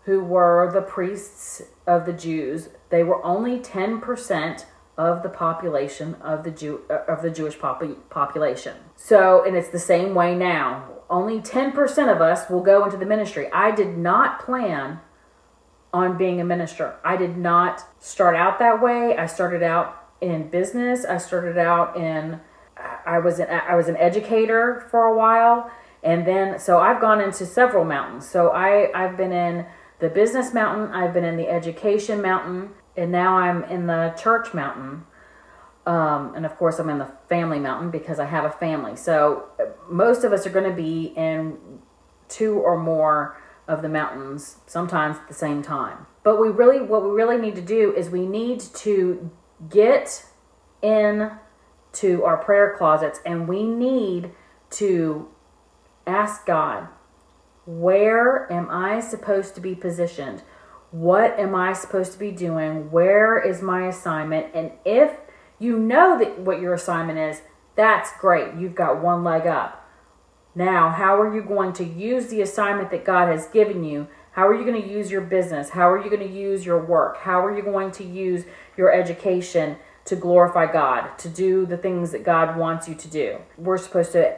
who 0.04 0.22
were 0.22 0.70
the 0.72 0.80
priests 0.80 1.62
of 1.86 2.06
the 2.06 2.12
Jews, 2.12 2.70
they 2.90 3.02
were 3.02 3.22
only 3.24 3.58
10% 3.58 4.64
of 4.96 5.22
the 5.22 5.28
population 5.28 6.14
of 6.14 6.42
the 6.42 6.50
Jew 6.50 6.82
uh, 6.90 6.98
of 7.06 7.22
the 7.22 7.30
Jewish 7.30 7.58
pop- 7.58 8.10
population. 8.10 8.76
So, 8.96 9.44
and 9.44 9.56
it's 9.56 9.68
the 9.68 9.78
same 9.78 10.14
way 10.14 10.34
now. 10.34 10.88
Only 11.08 11.40
10% 11.40 12.12
of 12.12 12.20
us 12.20 12.50
will 12.50 12.60
go 12.60 12.84
into 12.84 12.96
the 12.96 13.06
ministry. 13.06 13.48
I 13.52 13.70
did 13.70 13.96
not 13.96 14.44
plan 14.44 15.00
on 15.92 16.18
being 16.18 16.40
a 16.40 16.44
minister. 16.44 16.96
I 17.04 17.16
did 17.16 17.36
not 17.36 17.82
start 17.98 18.36
out 18.36 18.58
that 18.58 18.82
way. 18.82 19.16
I 19.16 19.26
started 19.26 19.62
out 19.62 20.08
in 20.20 20.48
business. 20.48 21.04
I 21.04 21.18
started 21.18 21.58
out 21.58 21.96
in 21.96 22.40
I 23.06 23.18
was 23.18 23.38
an, 23.38 23.48
I 23.48 23.74
was 23.74 23.88
an 23.88 23.96
educator 23.96 24.86
for 24.90 25.06
a 25.06 25.16
while, 25.16 25.70
and 26.02 26.26
then 26.26 26.58
so 26.58 26.78
I've 26.78 27.00
gone 27.00 27.20
into 27.20 27.46
several 27.46 27.84
mountains. 27.84 28.28
So 28.28 28.50
I 28.50 28.90
I've 28.94 29.16
been 29.16 29.32
in 29.32 29.66
the 29.98 30.08
business 30.08 30.54
mountain, 30.54 30.94
I've 30.94 31.12
been 31.12 31.24
in 31.24 31.36
the 31.36 31.48
education 31.48 32.22
mountain, 32.22 32.70
and 32.96 33.10
now 33.10 33.36
I'm 33.36 33.64
in 33.64 33.86
the 33.86 34.14
church 34.20 34.54
mountain. 34.54 35.04
Um, 35.86 36.34
and 36.36 36.44
of 36.44 36.56
course, 36.56 36.78
I'm 36.78 36.90
in 36.90 36.98
the 36.98 37.10
family 37.28 37.58
mountain 37.58 37.90
because 37.90 38.20
I 38.20 38.26
have 38.26 38.44
a 38.44 38.50
family. 38.50 38.94
So 38.94 39.46
most 39.88 40.22
of 40.22 40.32
us 40.32 40.46
are 40.46 40.50
going 40.50 40.68
to 40.68 40.76
be 40.76 41.14
in 41.16 41.56
two 42.28 42.58
or 42.58 42.78
more 42.78 43.38
of 43.68 43.82
the 43.82 43.88
mountains, 43.88 44.56
sometimes 44.66 45.18
at 45.18 45.28
the 45.28 45.34
same 45.34 45.62
time. 45.62 46.06
But 46.24 46.40
we 46.40 46.48
really, 46.48 46.80
what 46.80 47.04
we 47.04 47.10
really 47.10 47.36
need 47.36 47.54
to 47.56 47.62
do 47.62 47.94
is 47.94 48.10
we 48.10 48.26
need 48.26 48.60
to 48.60 49.30
get 49.68 50.24
in 50.82 51.30
to 51.92 52.24
our 52.24 52.38
prayer 52.38 52.74
closets 52.76 53.20
and 53.24 53.46
we 53.46 53.62
need 53.62 54.32
to 54.70 55.28
ask 56.06 56.46
God, 56.46 56.88
where 57.66 58.50
am 58.50 58.68
I 58.70 59.00
supposed 59.00 59.54
to 59.56 59.60
be 59.60 59.74
positioned? 59.74 60.42
What 60.90 61.38
am 61.38 61.54
I 61.54 61.74
supposed 61.74 62.12
to 62.12 62.18
be 62.18 62.30
doing? 62.30 62.90
Where 62.90 63.38
is 63.38 63.60
my 63.60 63.86
assignment? 63.86 64.54
And 64.54 64.72
if 64.86 65.12
you 65.58 65.78
know 65.78 66.18
that 66.18 66.38
what 66.38 66.60
your 66.60 66.72
assignment 66.72 67.18
is, 67.18 67.42
that's 67.74 68.10
great. 68.18 68.54
You've 68.54 68.74
got 68.74 69.02
one 69.02 69.22
leg 69.22 69.46
up. 69.46 69.87
Now, 70.58 70.90
how 70.90 71.20
are 71.20 71.32
you 71.32 71.40
going 71.40 71.72
to 71.74 71.84
use 71.84 72.26
the 72.26 72.42
assignment 72.42 72.90
that 72.90 73.04
God 73.04 73.28
has 73.28 73.46
given 73.46 73.84
you? 73.84 74.08
How 74.32 74.44
are 74.48 74.54
you 74.54 74.64
going 74.64 74.82
to 74.82 74.88
use 74.88 75.08
your 75.08 75.20
business? 75.20 75.70
How 75.70 75.88
are 75.88 76.02
you 76.02 76.10
going 76.10 76.28
to 76.28 76.36
use 76.36 76.66
your 76.66 76.84
work? 76.84 77.18
How 77.18 77.46
are 77.46 77.56
you 77.56 77.62
going 77.62 77.92
to 77.92 78.02
use 78.02 78.44
your 78.76 78.92
education 78.92 79.76
to 80.06 80.16
glorify 80.16 80.66
God, 80.66 81.16
to 81.18 81.28
do 81.28 81.64
the 81.64 81.76
things 81.76 82.10
that 82.10 82.24
God 82.24 82.56
wants 82.56 82.88
you 82.88 82.96
to 82.96 83.06
do? 83.06 83.38
We're 83.56 83.78
supposed 83.78 84.10
to 84.12 84.36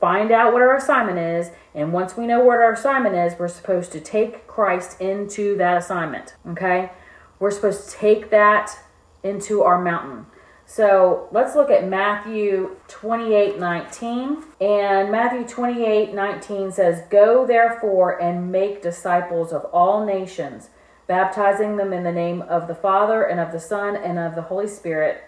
find 0.00 0.30
out 0.30 0.52
what 0.52 0.62
our 0.62 0.76
assignment 0.76 1.18
is, 1.18 1.50
and 1.74 1.92
once 1.92 2.16
we 2.16 2.28
know 2.28 2.44
what 2.44 2.60
our 2.60 2.74
assignment 2.74 3.16
is, 3.16 3.36
we're 3.36 3.48
supposed 3.48 3.90
to 3.92 4.00
take 4.00 4.46
Christ 4.46 5.00
into 5.00 5.56
that 5.56 5.76
assignment. 5.76 6.36
Okay? 6.50 6.92
We're 7.40 7.50
supposed 7.50 7.90
to 7.90 7.96
take 7.96 8.30
that 8.30 8.78
into 9.24 9.62
our 9.62 9.82
mountain. 9.82 10.26
So 10.74 11.28
let's 11.32 11.54
look 11.54 11.68
at 11.68 11.86
Matthew 11.86 12.76
28 12.88 13.58
19. 13.58 14.42
And 14.58 15.12
Matthew 15.12 15.46
28 15.46 16.14
19 16.14 16.72
says, 16.72 17.02
Go 17.10 17.46
therefore 17.46 18.18
and 18.18 18.50
make 18.50 18.80
disciples 18.80 19.52
of 19.52 19.66
all 19.66 20.06
nations, 20.06 20.70
baptizing 21.06 21.76
them 21.76 21.92
in 21.92 22.04
the 22.04 22.10
name 22.10 22.40
of 22.40 22.68
the 22.68 22.74
Father 22.74 23.22
and 23.22 23.38
of 23.38 23.52
the 23.52 23.60
Son 23.60 23.96
and 23.96 24.18
of 24.18 24.34
the 24.34 24.40
Holy 24.40 24.66
Spirit. 24.66 25.22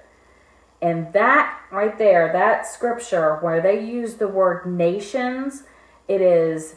And 0.80 1.12
that 1.12 1.60
right 1.70 1.98
there, 1.98 2.32
that 2.32 2.66
scripture 2.66 3.36
where 3.42 3.60
they 3.60 3.84
use 3.84 4.14
the 4.14 4.28
word 4.28 4.64
nations, 4.64 5.64
it 6.08 6.22
is 6.22 6.76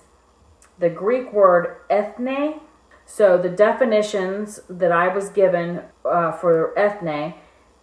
the 0.78 0.90
Greek 0.90 1.32
word 1.32 1.78
ethne. 1.90 2.60
So 3.06 3.38
the 3.38 3.48
definitions 3.48 4.60
that 4.70 4.92
I 4.92 5.08
was 5.08 5.30
given 5.30 5.84
uh, 6.04 6.34
for 6.34 6.78
ethne 6.78 7.36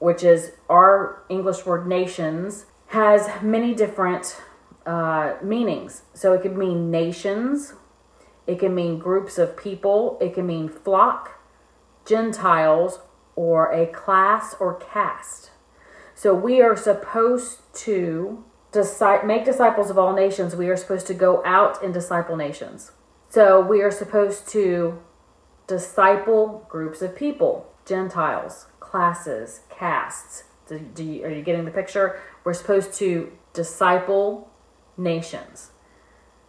which 0.05 0.23
is 0.23 0.53
our 0.69 1.23
English 1.31 1.65
word 1.65 1.87
nations, 1.87 2.67
has 2.89 3.27
many 3.43 3.75
different 3.75 4.37
uh, 4.85 5.35
meanings. 5.43 6.03
So 6.13 6.35
it 6.35 6.43
could 6.43 6.57
mean 6.57 6.91
nations, 6.91 7.73
it 8.47 8.59
can 8.59 8.75
mean 8.75 8.99
groups 8.99 9.39
of 9.39 9.57
people, 9.57 10.19
it 10.21 10.35
can 10.35 10.47
mean 10.47 10.69
flock, 10.69 11.41
Gentiles, 12.05 13.01
or 13.35 13.73
a 13.73 13.87
class 13.87 14.55
or 14.61 14.75
caste. 14.75 15.51
So 16.15 16.35
we 16.35 16.61
are 16.61 16.77
supposed 16.77 17.61
to 17.87 18.45
make 19.25 19.45
disciples 19.47 19.89
of 19.89 19.99
all 19.99 20.13
nations. 20.15 20.55
We 20.55 20.69
are 20.69 20.77
supposed 20.77 21.07
to 21.07 21.15
go 21.15 21.43
out 21.47 21.83
and 21.83 21.95
disciple 21.95 22.37
nations. 22.37 22.93
So 23.31 23.61
we 23.61 23.81
are 23.81 23.91
supposed 23.91 24.49
to 24.49 25.01
disciple 25.67 26.67
groups 26.69 27.01
of 27.01 27.17
people, 27.17 27.73
Gentiles, 27.87 28.67
classes, 28.95 29.63
castes. 29.71 30.45
Do, 30.69 30.79
do 30.79 31.03
you, 31.03 31.25
are 31.25 31.29
you 31.29 31.43
getting 31.43 31.65
the 31.65 31.73
picture? 31.73 32.21
We're 32.45 32.55
supposed 32.55 32.93
to 32.95 33.33
disciple 33.53 34.49
nations. 34.97 35.73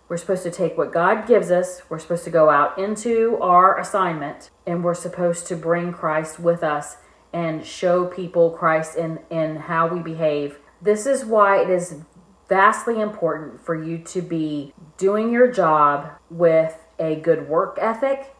We're 0.08 0.18
supposed 0.18 0.44
to 0.44 0.52
take 0.52 0.78
what 0.78 0.94
God 0.94 1.28
gives 1.28 1.50
us, 1.50 1.82
we're 1.90 1.98
supposed 1.98 2.24
to 2.26 2.30
go 2.30 2.52
out 2.52 2.78
into 2.78 3.40
our 3.42 3.80
assignment, 3.80 4.52
and 4.68 4.84
we're 4.84 4.94
supposed 4.94 5.48
to 5.48 5.56
bring 5.56 5.92
Christ 5.92 6.40
with 6.40 6.62
us 6.62 6.98
and 7.34 7.66
show 7.66 8.06
people 8.06 8.52
Christ 8.52 8.96
in, 8.96 9.22
in 9.32 9.56
how 9.56 9.88
we 9.88 10.00
behave. 10.00 10.60
This 10.80 11.08
is 11.08 11.26
why 11.26 11.64
it 11.64 11.72
is 11.72 12.02
vastly 12.48 13.02
important 13.02 13.60
for 13.60 13.74
you 13.74 13.98
to 13.98 14.22
be 14.22 14.72
doing 14.98 15.32
your 15.32 15.52
job 15.52 16.12
with 16.30 16.78
a 17.00 17.16
good 17.16 17.50
work 17.50 17.80
ethic 17.82 18.36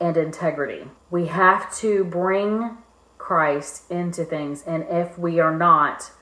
and 0.00 0.16
integrity. 0.16 0.88
We 1.08 1.26
have 1.26 1.72
to 1.76 2.02
bring 2.02 2.78
Christ 3.28 3.82
into 3.90 4.24
things. 4.24 4.62
And 4.62 4.86
if 4.88 5.18
we 5.18 5.38
are 5.38 5.54
not, 5.54 6.12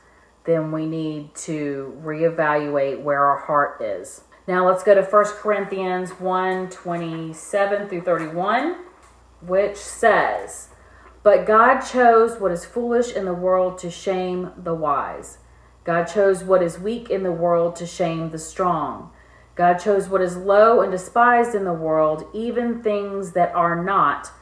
then 0.43 0.73
we 0.73 0.87
need 0.87 1.37
to 1.37 1.97
reevaluate 2.05 3.01
where 3.01 3.25
our 3.25 3.39
heart 3.39 3.81
is. 3.81 4.25
Now 4.49 4.67
let's 4.67 4.83
go 4.83 4.93
to 4.93 5.03
1 5.03 5.25
Corinthians 5.41 6.11
1 6.19 6.69
27 6.69 7.89
through 7.89 8.01
31, 8.01 8.79
which 9.41 9.77
says, 9.77 10.71
But 11.23 11.47
God 11.47 11.79
chose 11.79 12.41
what 12.41 12.51
is 12.51 12.65
foolish 12.65 13.13
in 13.15 13.25
the 13.25 13.33
world 13.33 13.79
to 13.79 13.91
shame 13.91 14.51
the 14.57 14.75
wise. 14.75 15.39
God 15.85 16.07
chose 16.07 16.43
what 16.43 16.61
is 16.61 16.81
weak 16.81 17.09
in 17.09 17.23
the 17.23 17.31
world 17.31 17.77
to 17.77 17.87
shame 17.87 18.31
the 18.31 18.39
strong. 18.39 19.13
God 19.55 19.75
chose 19.75 20.09
what 20.09 20.23
is 20.23 20.37
low 20.37 20.81
and 20.81 20.91
despised 20.91 21.55
in 21.55 21.63
the 21.63 21.73
world, 21.73 22.27
even 22.35 22.83
things 22.83 23.31
that 23.33 23.55
are 23.55 23.81
not 23.81 24.33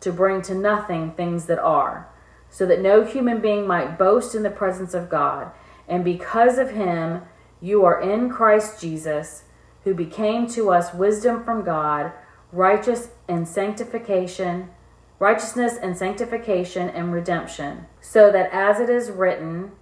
to 0.00 0.12
bring 0.12 0.42
to 0.42 0.54
nothing 0.54 1.12
things 1.12 1.46
that 1.46 1.58
are, 1.58 2.08
so 2.50 2.66
that 2.66 2.80
no 2.80 3.04
human 3.04 3.40
being 3.40 3.66
might 3.66 3.98
boast 3.98 4.34
in 4.34 4.42
the 4.42 4.50
presence 4.50 4.94
of 4.94 5.08
God. 5.08 5.50
And 5.88 6.04
because 6.04 6.58
of 6.58 6.70
him, 6.70 7.22
you 7.60 7.84
are 7.84 8.00
in 8.00 8.28
Christ 8.28 8.80
Jesus, 8.80 9.44
who 9.84 9.94
became 9.94 10.46
to 10.48 10.70
us 10.70 10.92
wisdom 10.92 11.44
from 11.44 11.64
God, 11.64 12.12
righteous 12.52 13.08
and 13.28 13.46
sanctification, 13.46 14.70
righteousness 15.18 15.74
and 15.80 15.96
sanctification 15.96 16.88
and 16.90 17.12
redemption, 17.12 17.86
so 18.00 18.30
that 18.30 18.50
as 18.52 18.80
it 18.80 18.90
is 18.90 19.10
written, 19.10 19.72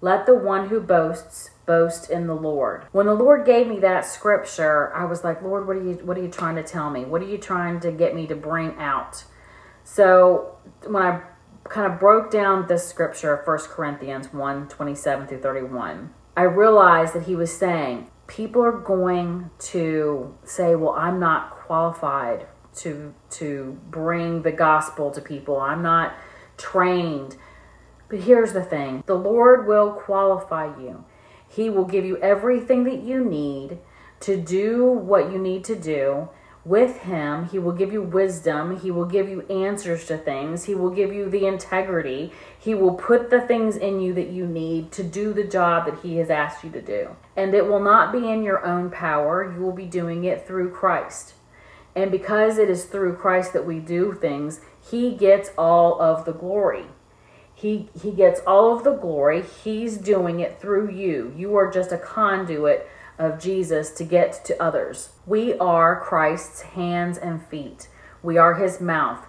let 0.00 0.26
the 0.26 0.34
one 0.34 0.68
who 0.68 0.80
boasts 0.80 1.50
boast 1.64 2.10
in 2.10 2.26
the 2.26 2.34
Lord. 2.34 2.84
When 2.92 3.06
the 3.06 3.14
Lord 3.14 3.44
gave 3.44 3.66
me 3.66 3.80
that 3.80 4.04
scripture, 4.04 4.94
I 4.94 5.04
was 5.04 5.24
like, 5.24 5.42
Lord, 5.42 5.66
what 5.66 5.76
are 5.76 5.82
you 5.82 5.94
what 6.04 6.16
are 6.16 6.22
you 6.22 6.28
trying 6.28 6.56
to 6.56 6.62
tell 6.62 6.90
me? 6.90 7.04
What 7.04 7.22
are 7.22 7.26
you 7.26 7.38
trying 7.38 7.80
to 7.80 7.90
get 7.90 8.14
me 8.14 8.26
to 8.28 8.36
bring 8.36 8.76
out? 8.78 9.24
So 9.86 10.56
when 10.84 11.00
I 11.00 11.20
kind 11.62 11.90
of 11.90 12.00
broke 12.00 12.32
down 12.32 12.66
this 12.66 12.86
scripture, 12.88 13.40
1 13.44 13.58
Corinthians 13.68 14.32
1 14.32 14.68
27 14.68 15.28
through 15.28 15.40
31, 15.40 16.12
I 16.36 16.42
realized 16.42 17.14
that 17.14 17.22
he 17.22 17.36
was 17.36 17.56
saying, 17.56 18.10
people 18.26 18.64
are 18.64 18.76
going 18.76 19.50
to 19.58 20.36
say, 20.42 20.74
well, 20.74 20.90
I'm 20.90 21.20
not 21.20 21.52
qualified 21.52 22.48
to 22.78 23.14
to 23.30 23.78
bring 23.88 24.42
the 24.42 24.50
gospel 24.50 25.12
to 25.12 25.20
people. 25.20 25.60
I'm 25.60 25.82
not 25.82 26.14
trained. 26.58 27.36
But 28.08 28.18
here's 28.20 28.52
the 28.52 28.64
thing. 28.64 29.04
The 29.06 29.14
Lord 29.14 29.68
will 29.68 29.92
qualify 29.92 30.66
you. 30.80 31.04
He 31.48 31.70
will 31.70 31.84
give 31.84 32.04
you 32.04 32.16
everything 32.16 32.82
that 32.84 33.04
you 33.04 33.24
need 33.24 33.78
to 34.18 34.36
do 34.36 34.84
what 34.84 35.30
you 35.30 35.38
need 35.38 35.62
to 35.66 35.76
do 35.76 36.28
with 36.66 36.98
him. 37.02 37.48
He 37.48 37.60
will 37.60 37.72
give 37.72 37.92
you 37.92 38.02
wisdom. 38.02 38.80
He 38.80 38.90
will 38.90 39.04
give 39.04 39.28
you 39.28 39.42
answers 39.42 40.04
to 40.06 40.18
things. 40.18 40.64
He 40.64 40.74
will 40.74 40.90
give 40.90 41.12
you 41.12 41.30
the 41.30 41.46
integrity. 41.46 42.32
He 42.58 42.74
will 42.74 42.94
put 42.94 43.30
the 43.30 43.40
things 43.40 43.76
in 43.76 44.00
you 44.00 44.12
that 44.14 44.30
you 44.30 44.46
need 44.46 44.90
to 44.92 45.04
do 45.04 45.32
the 45.32 45.44
job 45.44 45.86
that 45.86 46.00
he 46.00 46.16
has 46.16 46.28
asked 46.28 46.64
you 46.64 46.70
to 46.70 46.82
do. 46.82 47.14
And 47.36 47.54
it 47.54 47.66
will 47.66 47.82
not 47.82 48.10
be 48.10 48.28
in 48.28 48.42
your 48.42 48.66
own 48.66 48.90
power. 48.90 49.50
You 49.50 49.60
will 49.60 49.72
be 49.72 49.86
doing 49.86 50.24
it 50.24 50.44
through 50.44 50.72
Christ. 50.72 51.34
And 51.94 52.10
because 52.10 52.58
it 52.58 52.68
is 52.68 52.84
through 52.84 53.14
Christ 53.14 53.52
that 53.52 53.64
we 53.64 53.78
do 53.78 54.12
things, 54.12 54.60
he 54.90 55.14
gets 55.14 55.50
all 55.56 56.00
of 56.00 56.24
the 56.24 56.34
glory. 56.34 56.86
He 57.54 57.88
he 58.00 58.10
gets 58.10 58.40
all 58.40 58.76
of 58.76 58.84
the 58.84 58.94
glory. 58.94 59.42
He's 59.42 59.96
doing 59.96 60.40
it 60.40 60.60
through 60.60 60.90
you. 60.90 61.32
You 61.34 61.56
are 61.56 61.70
just 61.70 61.90
a 61.90 61.96
conduit 61.96 62.86
of 63.18 63.40
Jesus 63.40 63.90
to 63.92 64.04
get 64.04 64.44
to 64.44 64.62
others. 64.62 65.10
We 65.26 65.54
are 65.58 66.00
Christ's 66.00 66.62
hands 66.62 67.18
and 67.18 67.44
feet. 67.46 67.88
We 68.22 68.38
are 68.38 68.54
his 68.54 68.80
mouth. 68.80 69.26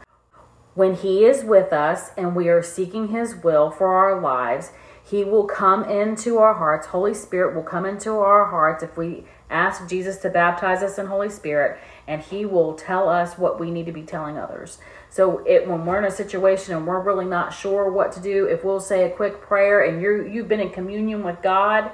When 0.73 0.95
he 0.95 1.25
is 1.25 1.43
with 1.43 1.73
us 1.73 2.11
and 2.17 2.35
we 2.35 2.49
are 2.49 2.61
seeking 2.61 3.07
his 3.07 3.35
will 3.35 3.71
for 3.71 3.95
our 3.95 4.21
lives, 4.21 4.71
he 5.03 5.23
will 5.23 5.45
come 5.45 5.85
into 5.85 6.37
our 6.37 6.55
hearts. 6.55 6.87
Holy 6.87 7.13
Spirit 7.13 7.55
will 7.55 7.63
come 7.63 7.85
into 7.85 8.11
our 8.11 8.45
hearts 8.45 8.83
if 8.83 8.97
we 8.97 9.23
ask 9.49 9.87
Jesus 9.87 10.17
to 10.17 10.29
baptize 10.29 10.83
us 10.83 10.97
in 10.97 11.05
Holy 11.05 11.29
Spirit, 11.29 11.79
and 12.07 12.21
he 12.21 12.45
will 12.45 12.73
tell 12.73 13.07
us 13.07 13.37
what 13.37 13.59
we 13.59 13.71
need 13.71 13.85
to 13.85 13.93
be 13.93 14.03
telling 14.03 14.37
others. 14.37 14.79
So 15.09 15.39
it, 15.45 15.67
when 15.67 15.85
we're 15.85 15.99
in 15.99 16.05
a 16.05 16.11
situation 16.11 16.75
and 16.75 16.85
we're 16.85 16.99
really 16.99 17.25
not 17.25 17.53
sure 17.53 17.89
what 17.89 18.11
to 18.13 18.19
do, 18.19 18.45
if 18.45 18.65
we'll 18.65 18.81
say 18.81 19.05
a 19.05 19.15
quick 19.15 19.41
prayer 19.41 19.85
and 19.85 20.01
you 20.01 20.27
you've 20.27 20.49
been 20.49 20.59
in 20.59 20.71
communion 20.71 21.23
with 21.23 21.41
God, 21.41 21.89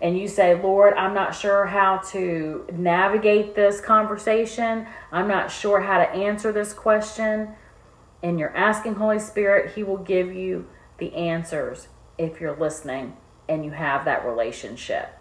and 0.00 0.18
you 0.18 0.28
say, 0.28 0.60
Lord, 0.60 0.94
I'm 0.94 1.14
not 1.14 1.34
sure 1.34 1.66
how 1.66 1.98
to 2.10 2.66
navigate 2.72 3.54
this 3.54 3.80
conversation, 3.80 4.86
I'm 5.10 5.28
not 5.28 5.50
sure 5.50 5.80
how 5.80 5.98
to 5.98 6.10
answer 6.10 6.52
this 6.52 6.72
question, 6.72 7.50
and 8.22 8.38
you're 8.38 8.56
asking 8.56 8.94
Holy 8.94 9.18
Spirit, 9.18 9.74
He 9.74 9.82
will 9.82 9.98
give 9.98 10.34
you 10.34 10.66
the 10.98 11.14
answers 11.14 11.88
if 12.18 12.40
you're 12.40 12.56
listening 12.56 13.16
and 13.48 13.64
you 13.64 13.70
have 13.70 14.04
that 14.04 14.26
relationship. 14.26 15.16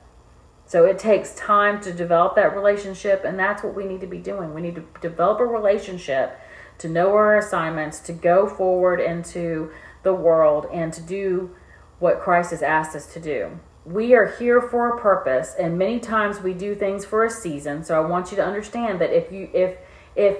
So 0.65 0.86
it 0.86 0.98
takes 0.98 1.36
time 1.36 1.79
to 1.82 1.94
develop 1.94 2.36
that 2.36 2.55
relationship, 2.55 3.24
and 3.24 3.38
that's 3.38 3.63
what 3.63 3.75
we 3.75 3.86
need 3.86 4.01
to 4.01 4.08
be 4.08 4.17
doing. 4.17 4.53
We 4.53 4.62
need 4.62 4.75
to 4.75 4.86
develop 5.00 5.39
a 5.39 5.46
relationship 5.46 6.39
to 6.79 6.89
know 6.89 7.10
our 7.10 7.38
assignments, 7.38 8.00
to 8.00 8.13
go 8.13 8.48
forward 8.48 9.00
into 9.00 9.72
the 10.03 10.13
world, 10.13 10.65
and 10.74 10.91
to 10.94 11.01
do 11.01 11.55
what 12.00 12.20
Christ 12.20 12.50
has 12.51 12.63
asked 12.63 12.96
us 12.96 13.05
to 13.13 13.20
do. 13.20 13.60
We 13.86 14.15
are 14.15 14.25
here 14.25 14.62
for 14.62 14.89
a 14.89 15.00
purpose, 15.00 15.54
and 15.60 15.77
many 15.77 16.00
times 16.00 16.42
we 16.42 16.54
do 16.54 16.74
things 16.74 17.06
for 17.06 17.24
a 17.24 17.30
season. 17.30 17.84
So 17.84 17.96
I 17.96 18.06
want 18.06 18.32
you 18.32 18.38
to 18.38 18.44
understand 18.44 19.00
that 19.00 19.13
if 19.13 19.32
you 19.32 19.50
if 19.54 19.77
if 20.15 20.39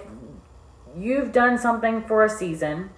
you've 0.98 1.32
done 1.32 1.58
something 1.58 2.04
for 2.04 2.24
a 2.24 2.30
season 2.30 2.90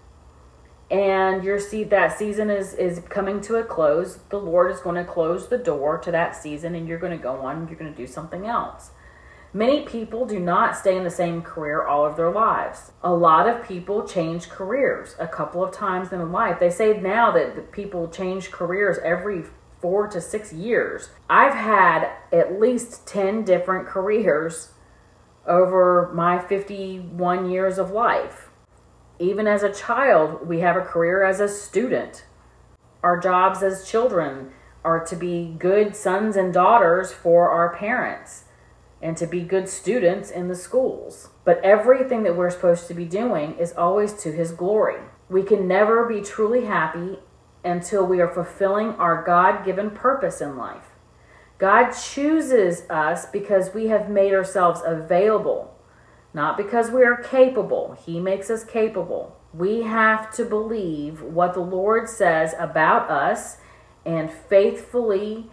and 0.90 1.44
your 1.44 1.60
seed 1.60 1.90
that 1.90 2.18
season 2.18 2.50
is 2.50 2.74
is 2.76 3.02
coming 3.10 3.42
to 3.42 3.56
a 3.56 3.64
close 3.64 4.20
the 4.30 4.38
lord 4.38 4.72
is 4.72 4.80
going 4.80 4.96
to 4.96 5.04
close 5.04 5.50
the 5.50 5.58
door 5.58 5.98
to 5.98 6.12
that 6.12 6.36
season 6.36 6.76
and 6.76 6.88
you're 6.88 7.00
going 7.00 7.12
to 7.12 7.22
go 7.22 7.42
on 7.42 7.68
you're 7.68 7.78
going 7.78 7.92
to 7.92 7.98
do 7.98 8.08
something 8.08 8.46
else. 8.46 8.92
Many 9.54 9.82
people 9.86 10.26
do 10.26 10.40
not 10.40 10.78
stay 10.78 10.98
in 10.98 11.04
the 11.04 11.10
same 11.10 11.42
career 11.42 11.86
all 11.86 12.06
of 12.06 12.16
their 12.16 12.30
lives. 12.30 12.92
A 13.02 13.14
lot 13.14 13.48
of 13.48 13.66
people 13.66 14.06
change 14.06 14.50
careers 14.50 15.16
a 15.20 15.28
couple 15.28 15.64
of 15.64 15.72
times 15.74 16.12
in 16.12 16.32
life. 16.32 16.60
They 16.60 16.70
say 16.70 17.00
now 17.00 17.32
that 17.32 17.72
people 17.72 18.10
change 18.10 18.52
careers 18.52 18.98
every 19.04 19.46
four 19.82 20.08
to 20.08 20.20
six 20.20 20.52
years 20.52 21.10
i've 21.30 21.54
had 21.54 22.10
at 22.32 22.60
least 22.60 23.08
10 23.08 23.44
different 23.44 23.88
careers 23.88 24.72
over 25.46 26.12
my 26.14 26.40
51 26.40 27.50
years 27.50 27.78
of 27.78 27.92
life 27.92 28.48
even 29.20 29.48
as 29.48 29.64
a 29.64 29.74
child, 29.74 30.48
we 30.48 30.60
have 30.60 30.76
a 30.76 30.82
career 30.82 31.24
as 31.24 31.40
a 31.40 31.48
student. 31.48 32.26
Our 33.02 33.20
jobs 33.20 33.64
as 33.64 33.88
children 33.88 34.52
are 34.84 35.04
to 35.06 35.16
be 35.16 35.56
good 35.58 35.96
sons 35.96 36.36
and 36.36 36.54
daughters 36.54 37.12
for 37.12 37.50
our 37.50 37.76
parents 37.76 38.46
and 39.02 39.18
to 39.18 39.28
be 39.28 39.42
good 39.42 39.70
students 39.70 40.30
in 40.30 40.48
the 40.48 40.56
schools. 40.56 41.30
But 41.46 41.64
everything 41.64 42.24
that 42.24 42.36
we're 42.36 42.50
supposed 42.50 42.88
to 42.88 42.94
be 42.94 43.06
doing 43.06 43.56
is 43.58 43.74
always 43.74 44.14
to 44.24 44.32
His 44.32 44.52
glory. 44.52 45.02
We 45.30 45.44
can 45.44 45.68
never 45.68 46.06
be 46.06 46.22
truly 46.22 46.66
happy 46.66 47.20
until 47.64 48.06
we 48.06 48.22
are 48.22 48.28
fulfilling 48.28 48.90
our 48.96 49.24
God 49.24 49.66
given 49.66 49.90
purpose 49.92 50.42
in 50.42 50.58
life. 50.58 50.86
God 51.58 51.92
chooses 51.92 52.84
us 52.90 53.26
because 53.26 53.74
we 53.74 53.88
have 53.88 54.10
made 54.10 54.34
ourselves 54.34 54.82
available 54.86 55.74
not 56.38 56.56
because 56.56 56.92
we 56.92 57.04
are 57.04 57.16
capable. 57.16 57.98
He 58.06 58.20
makes 58.20 58.52
us 58.52 58.64
capable. 58.64 59.36
We 59.56 59.82
have 59.82 60.32
to 60.36 60.46
believe 60.46 61.22
what 61.22 61.56
the 61.56 61.62
Lord 61.62 62.08
says 62.08 62.54
about 62.60 63.10
us 63.10 63.58
and 64.06 64.32
faithfully 64.32 65.50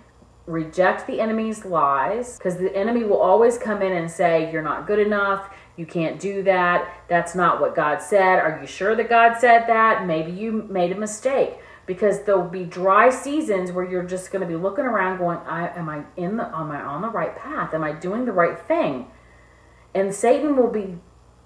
reject 0.46 1.06
the 1.06 1.20
enemy's 1.22 1.64
lies 1.64 2.36
because 2.36 2.58
the 2.58 2.76
enemy 2.76 3.02
will 3.02 3.20
always 3.20 3.56
come 3.56 3.80
in 3.80 3.92
and 3.92 4.10
say, 4.10 4.52
You're 4.52 4.62
not 4.62 4.86
good 4.86 4.98
enough. 4.98 5.48
You 5.76 5.86
can't 5.86 6.20
do 6.20 6.42
that. 6.42 7.02
That's 7.08 7.34
not 7.34 7.62
what 7.62 7.74
God 7.74 8.02
said. 8.02 8.38
Are 8.38 8.58
you 8.60 8.66
sure 8.66 8.94
that 8.94 9.08
God 9.08 9.38
said 9.38 9.66
that? 9.66 10.06
Maybe 10.06 10.32
you 10.32 10.52
made 10.52 10.92
a 10.92 10.98
mistake 10.98 11.54
because 11.86 12.22
there'll 12.22 12.48
be 12.48 12.64
dry 12.64 13.10
seasons 13.10 13.72
where 13.72 13.88
you're 13.88 14.04
just 14.04 14.30
going 14.30 14.40
to 14.40 14.48
be 14.48 14.56
looking 14.56 14.84
around 14.84 15.18
going, 15.18 15.38
I, 15.38 15.68
am 15.76 15.88
I 15.88 16.04
in 16.16 16.36
the, 16.36 16.44
am 16.44 16.70
I 16.70 16.80
on 16.80 17.02
the 17.02 17.08
right 17.08 17.36
path? 17.36 17.74
Am 17.74 17.84
I 17.84 17.92
doing 17.92 18.24
the 18.24 18.32
right 18.32 18.58
thing? 18.58 19.08
And 19.94 20.14
Satan 20.14 20.56
will 20.56 20.70
be 20.70 20.98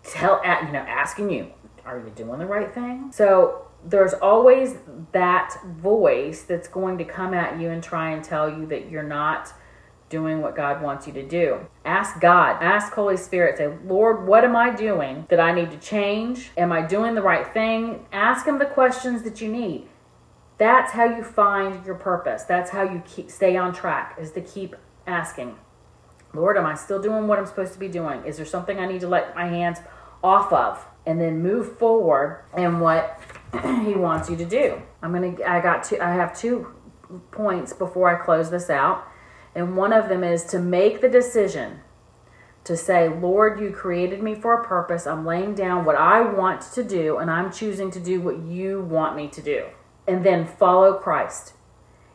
tell 0.02 0.40
you 0.44 0.72
know 0.72 0.78
asking 0.78 1.30
you, 1.30 1.52
are 1.84 1.98
you 1.98 2.10
doing 2.14 2.38
the 2.38 2.46
right 2.46 2.72
thing? 2.72 3.10
So 3.12 3.66
there's 3.84 4.14
always 4.14 4.76
that 5.12 5.56
voice 5.64 6.42
that's 6.42 6.68
going 6.68 6.98
to 6.98 7.04
come 7.04 7.34
at 7.34 7.60
you 7.60 7.70
and 7.70 7.82
try 7.82 8.10
and 8.10 8.24
tell 8.24 8.48
you 8.48 8.66
that 8.66 8.90
you're 8.90 9.02
not 9.02 9.52
doing 10.08 10.40
what 10.40 10.56
God 10.56 10.82
wants 10.82 11.06
you 11.06 11.12
to 11.12 11.22
do. 11.22 11.66
Ask 11.84 12.20
God, 12.20 12.62
ask 12.62 12.92
Holy 12.92 13.16
Spirit, 13.16 13.58
say, 13.58 13.72
Lord, 13.84 14.26
what 14.26 14.44
am 14.44 14.56
I 14.56 14.74
doing 14.74 15.26
that 15.28 15.38
I 15.38 15.52
need 15.52 15.70
to 15.70 15.78
change? 15.78 16.50
Am 16.56 16.72
I 16.72 16.82
doing 16.82 17.14
the 17.14 17.22
right 17.22 17.46
thing? 17.52 18.06
Ask 18.10 18.46
Him 18.46 18.58
the 18.58 18.66
questions 18.66 19.22
that 19.22 19.40
you 19.40 19.48
need. 19.48 19.86
That's 20.58 20.92
how 20.92 21.04
you 21.04 21.22
find 21.22 21.86
your 21.86 21.94
purpose. 21.94 22.42
That's 22.42 22.70
how 22.70 22.82
you 22.82 23.02
keep, 23.06 23.30
stay 23.30 23.56
on 23.56 23.72
track, 23.72 24.16
is 24.20 24.32
to 24.32 24.40
keep 24.40 24.74
asking. 25.06 25.56
Lord, 26.34 26.56
am 26.56 26.66
I 26.66 26.74
still 26.74 27.00
doing 27.00 27.26
what 27.26 27.38
I'm 27.38 27.46
supposed 27.46 27.72
to 27.72 27.78
be 27.78 27.88
doing? 27.88 28.24
Is 28.24 28.36
there 28.36 28.46
something 28.46 28.78
I 28.78 28.86
need 28.86 29.00
to 29.00 29.08
let 29.08 29.34
my 29.34 29.46
hands 29.46 29.78
off 30.22 30.52
of? 30.52 30.84
And 31.06 31.20
then 31.20 31.42
move 31.42 31.78
forward 31.78 32.44
in 32.56 32.80
what 32.80 33.18
he 33.62 33.94
wants 33.94 34.28
you 34.28 34.36
to 34.36 34.44
do. 34.44 34.82
I'm 35.00 35.12
gonna 35.12 35.36
I 35.46 35.60
got 35.60 35.84
two 35.84 35.98
I 36.00 36.12
have 36.12 36.38
two 36.38 36.66
points 37.30 37.72
before 37.72 38.10
I 38.10 38.22
close 38.22 38.50
this 38.50 38.68
out. 38.68 39.06
And 39.54 39.74
one 39.74 39.94
of 39.94 40.10
them 40.10 40.22
is 40.22 40.44
to 40.44 40.58
make 40.58 41.00
the 41.00 41.08
decision 41.08 41.80
to 42.64 42.76
say, 42.76 43.08
Lord, 43.08 43.58
you 43.58 43.70
created 43.70 44.22
me 44.22 44.34
for 44.34 44.52
a 44.52 44.62
purpose. 44.64 45.06
I'm 45.06 45.24
laying 45.24 45.54
down 45.54 45.86
what 45.86 45.96
I 45.96 46.20
want 46.20 46.60
to 46.72 46.84
do, 46.84 47.16
and 47.16 47.30
I'm 47.30 47.50
choosing 47.50 47.90
to 47.92 48.00
do 48.00 48.20
what 48.20 48.40
you 48.40 48.82
want 48.82 49.16
me 49.16 49.28
to 49.28 49.40
do. 49.40 49.64
And 50.08 50.24
then 50.24 50.46
follow 50.46 50.94
Christ. 50.94 51.52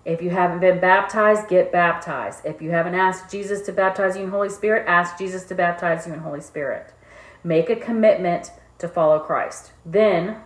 If 0.03 0.21
you 0.21 0.31
haven't 0.31 0.59
been 0.59 0.81
baptized, 0.81 1.47
get 1.47 1.71
baptized. 1.71 2.45
If 2.45 2.61
you 2.61 2.71
haven't 2.71 2.95
asked 2.95 3.31
Jesus 3.31 3.61
to 3.67 3.71
baptize 3.71 4.17
you 4.17 4.23
in 4.23 4.31
Holy 4.31 4.49
Spirit, 4.49 4.85
ask 4.87 5.17
Jesus 5.17 5.45
to 5.45 5.55
baptize 5.55 6.05
you 6.05 6.13
in 6.13 6.19
Holy 6.19 6.41
Spirit. 6.41 6.93
Make 7.43 7.69
a 7.69 7.75
commitment 7.75 8.51
to 8.79 8.87
follow 8.89 9.19
Christ. 9.19 9.71
Then, 9.85 10.37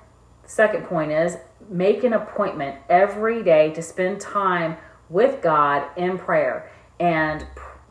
the 0.43 0.49
second 0.49 0.85
point 0.85 1.11
is 1.11 1.37
make 1.69 2.03
an 2.03 2.13
appointment 2.13 2.77
every 2.89 3.41
day 3.43 3.71
to 3.73 3.81
spend 3.81 4.21
time 4.21 4.77
with 5.09 5.41
God 5.41 5.87
in 5.97 6.17
prayer 6.17 6.69
and 6.99 7.47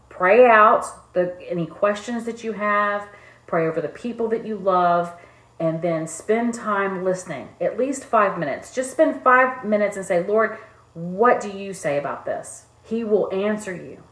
pray 0.09 0.49
out 0.49 0.85
the 1.14 1.37
any 1.49 1.66
questions 1.66 2.25
that 2.25 2.45
you 2.45 2.53
have, 2.53 3.09
pray 3.47 3.66
over 3.66 3.81
the 3.81 3.88
people 3.88 4.29
that 4.29 4.47
you 4.47 4.57
love, 4.57 5.12
and 5.59 5.83
then 5.83 6.07
spend 6.07 6.55
time 6.55 7.05
listening. 7.05 7.49
At 7.61 7.79
least 7.79 8.05
5 8.05 8.38
minutes. 8.38 8.75
Just 8.75 8.90
spend 8.90 9.23
5 9.23 9.64
minutes 9.64 9.97
and 9.97 10.05
say, 10.05 10.23
"Lord, 10.23 10.59
what 10.95 11.40
do 11.40 11.51
you 11.51 11.73
say 11.73 11.99
about 11.99 12.25
this? 12.25 12.66
He 12.83 13.05
will 13.05 13.33
answer 13.33 13.75
you. 13.75 14.03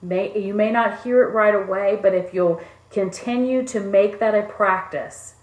May, 0.00 0.38
you 0.38 0.54
may 0.54 0.70
not 0.70 1.02
hear 1.02 1.22
it 1.22 1.32
right 1.32 1.54
away, 1.54 1.98
but 2.00 2.14
if 2.14 2.32
you'll 2.32 2.60
continue 2.90 3.66
to 3.66 3.80
make 3.80 4.20
that 4.20 4.34
a 4.34 4.42
practice 4.42 5.34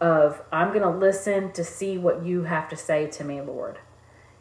of, 0.00 0.42
I'm 0.52 0.68
going 0.68 0.82
to 0.82 0.90
listen 0.90 1.52
to 1.52 1.64
see 1.64 1.96
what 1.96 2.24
you 2.24 2.42
have 2.44 2.68
to 2.70 2.76
say 2.76 3.06
to 3.06 3.24
me, 3.24 3.40
Lord, 3.40 3.78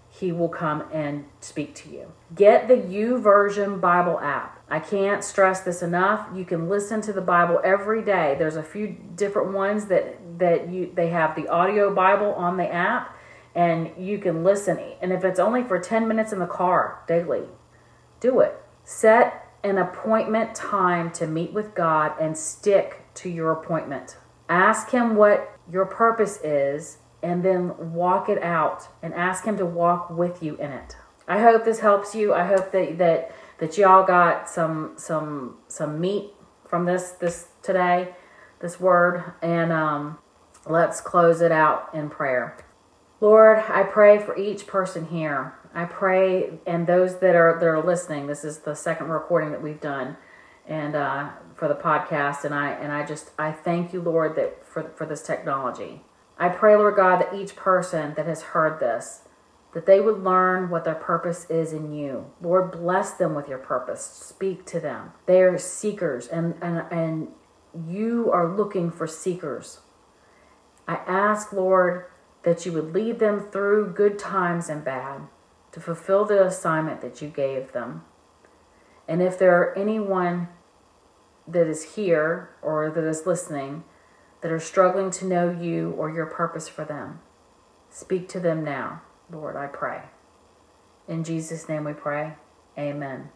He 0.10 0.32
will 0.32 0.50
come 0.50 0.84
and 0.92 1.26
speak 1.40 1.76
to 1.76 1.90
you. 1.90 2.12
Get 2.34 2.68
the 2.68 2.76
YouVersion 2.76 3.80
Bible 3.80 4.20
app. 4.20 4.53
I 4.70 4.80
can't 4.80 5.24
stress 5.24 5.62
this 5.62 5.82
enough. 5.82 6.28
You 6.36 6.46
can 6.46 6.70
listen 6.70 7.02
to 7.02 7.14
the 7.14 7.22
Bible 7.22 7.60
every 7.64 8.02
day. 8.02 8.36
There's 8.40 8.56
a 8.56 8.64
few 8.64 8.96
different 9.16 9.54
ones 9.54 9.86
that 9.86 10.40
that 10.40 10.70
you 10.70 10.92
they 10.94 11.10
have 11.10 11.36
the 11.36 11.48
audio 11.48 11.94
Bible 11.94 12.34
on 12.34 12.58
the 12.58 12.72
app 12.72 13.16
and 13.56 13.92
you 13.98 14.18
can 14.18 14.44
listen. 14.44 14.80
And 15.02 15.12
if 15.12 15.24
it's 15.24 15.40
only 15.40 15.64
for 15.64 15.80
10 15.80 16.08
minutes 16.08 16.34
in 16.34 16.40
the 16.40 16.48
car 16.48 17.04
daily, 17.08 17.44
do 18.20 18.40
it. 18.40 18.56
Set 18.84 19.48
an 19.64 19.78
appointment 19.78 20.56
time 20.56 21.12
to 21.12 21.28
meet 21.28 21.54
with 21.54 21.76
God 21.76 22.14
and 22.20 22.38
stick 22.38 23.04
to 23.16 23.30
your 23.30 23.52
appointment. 23.52 24.18
Ask 24.50 24.90
Him 24.90 25.16
what 25.16 25.58
your 25.72 25.86
purpose 25.86 26.40
is 26.44 26.98
and 27.22 27.44
then 27.44 27.94
walk 27.94 28.28
it 28.28 28.42
out 28.44 28.88
and 29.02 29.14
ask 29.14 29.46
Him 29.46 29.58
to 29.58 29.66
walk 29.66 30.10
with 30.10 30.44
you 30.44 30.56
in 30.58 30.72
it. 30.72 30.98
I 31.28 31.40
hope 31.40 31.64
this 31.64 31.80
helps 31.80 32.14
you. 32.14 32.34
I 32.34 32.46
hope 32.46 32.72
that, 32.74 32.98
that, 32.98 33.32
that 33.60 33.78
y'all 33.78 34.06
got 34.06 34.50
some, 34.50 34.94
some, 34.98 35.58
some 35.68 36.00
meat 36.00 36.32
from 36.68 36.86
this, 36.86 37.12
this 37.12 37.48
today, 37.62 38.16
this 38.60 38.80
word. 38.80 39.34
And 39.42 39.72
um, 39.72 40.18
let's 40.66 41.02
close 41.02 41.42
it 41.42 41.52
out 41.52 41.94
in 41.94 42.10
prayer. 42.10 42.58
Lord, 43.22 43.60
I 43.70 43.84
pray 43.84 44.20
for 44.20 44.38
each 44.38 44.68
person 44.68 45.06
here. 45.06 45.56
I 45.74 45.86
pray, 45.86 46.60
and 46.68 46.86
those 46.86 47.20
that 47.20 47.36
are 47.36 47.58
that 47.58 47.66
are 47.66 47.82
listening. 47.82 48.28
This 48.28 48.44
is 48.44 48.60
the 48.60 48.76
second 48.76 49.08
recording 49.08 49.52
that 49.52 49.64
we've 49.64 49.80
done, 49.82 50.18
and 50.68 50.96
uh, 50.96 51.30
for 51.56 51.68
the 51.68 51.74
podcast. 51.74 52.44
And 52.44 52.54
I 52.54 52.72
and 52.72 52.92
I 52.92 53.06
just 53.06 53.32
I 53.40 53.52
thank 53.52 53.94
you, 53.94 54.02
Lord, 54.02 54.36
that 54.36 54.66
for 54.66 54.90
for 54.90 55.06
this 55.06 55.24
technology. 55.24 56.02
I 56.38 56.50
pray, 56.50 56.76
Lord 56.76 56.96
God, 56.96 57.22
that 57.22 57.34
each 57.34 57.56
person 57.56 58.14
that 58.16 58.26
has 58.26 58.42
heard 58.42 58.80
this, 58.80 59.22
that 59.74 59.86
they 59.86 60.00
would 60.00 60.24
learn 60.24 60.70
what 60.70 60.86
their 60.86 60.96
purpose 60.96 61.50
is 61.50 61.74
in 61.74 61.94
you. 61.94 62.32
Lord, 62.42 62.72
bless 62.72 63.12
them 63.12 63.34
with 63.34 63.48
your 63.48 63.58
purpose. 63.58 64.06
Speak 64.06 64.66
to 64.68 64.80
them. 64.80 65.12
They 65.26 65.42
are 65.42 65.58
seekers, 65.58 66.28
and 66.28 66.56
and 66.62 66.86
and 66.92 67.28
you 67.88 68.32
are 68.32 68.56
looking 68.56 68.92
for 68.92 69.08
seekers. 69.08 69.80
I 70.88 70.96
ask, 71.08 71.52
Lord 71.52 72.06
that 72.44 72.66
you 72.66 72.74
would 72.74 72.94
lead 72.94 73.20
them 73.20 73.40
through 73.40 73.94
good 73.94 74.20
times 74.20 74.70
and 74.70 74.84
bad 74.84 75.22
to 75.72 75.80
fulfill 75.80 76.26
the 76.26 76.46
assignment 76.46 77.02
that 77.02 77.22
you 77.22 77.28
gave 77.28 77.72
them. 77.72 78.04
And 79.08 79.22
if 79.22 79.40
there 79.40 79.58
are 79.58 79.78
anyone 79.78 80.50
that 81.48 81.68
is 81.68 81.96
here 81.96 82.50
or 82.62 82.90
that 82.92 83.04
is 83.04 83.26
listening 83.26 83.84
that 84.42 84.52
are 84.52 84.60
struggling 84.60 85.10
to 85.10 85.26
know 85.26 85.50
you 85.50 85.92
or 85.92 86.10
your 86.10 86.26
purpose 86.26 86.70
for 86.70 86.86
them, 86.86 87.22
speak 87.90 88.28
to 88.30 88.40
them 88.40 88.64
now. 88.64 89.02
Lord, 89.34 89.56
I 89.56 89.68
pray. 89.68 90.02
In 91.08 91.24
Jesus' 91.24 91.68
name 91.68 91.84
we 91.84 91.94
pray. 91.94 92.34
Amen. 92.78 93.30